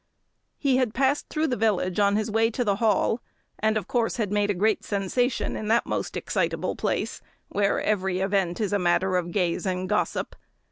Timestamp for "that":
5.67-5.85